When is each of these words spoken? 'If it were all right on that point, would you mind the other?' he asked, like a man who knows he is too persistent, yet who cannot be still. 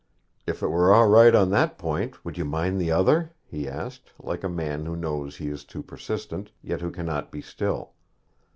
'If 0.47 0.63
it 0.63 0.69
were 0.69 0.91
all 0.91 1.07
right 1.07 1.35
on 1.35 1.51
that 1.51 1.77
point, 1.77 2.25
would 2.25 2.35
you 2.35 2.43
mind 2.43 2.81
the 2.81 2.89
other?' 2.91 3.33
he 3.45 3.69
asked, 3.69 4.11
like 4.19 4.43
a 4.43 4.49
man 4.49 4.83
who 4.87 4.95
knows 4.95 5.37
he 5.37 5.47
is 5.49 5.63
too 5.63 5.83
persistent, 5.83 6.49
yet 6.63 6.81
who 6.81 6.89
cannot 6.89 7.31
be 7.31 7.39
still. 7.39 7.91